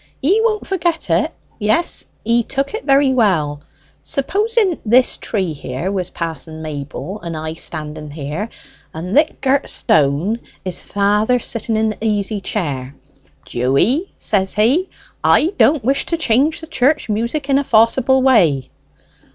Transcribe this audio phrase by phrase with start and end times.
[0.19, 1.31] He won't forget it.
[1.59, 3.61] Yes, he took it very well.
[4.01, 8.49] Supposing this tree here was Pa'son Mayble, and I standing here,
[8.95, 12.95] and thik gr't stone is father sitting in the easy chair.
[13.45, 14.89] 'Dewy,' says he,
[15.23, 18.71] 'I don't wish to change the church music in a forcible way.'"